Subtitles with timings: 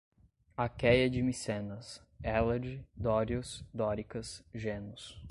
[0.57, 5.21] Aqueia de Micenas, Hélade, dórios, dóricas, genos